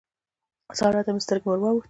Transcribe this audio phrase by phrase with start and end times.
[0.79, 1.79] سارا ته مې سترګې ور واوښتې.